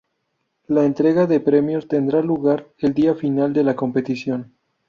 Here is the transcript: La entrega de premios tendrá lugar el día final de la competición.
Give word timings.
La 0.65 0.83
entrega 0.83 1.27
de 1.27 1.39
premios 1.39 1.87
tendrá 1.87 2.23
lugar 2.23 2.65
el 2.79 2.95
día 2.95 3.13
final 3.13 3.53
de 3.53 3.63
la 3.63 3.75
competición. 3.75 4.51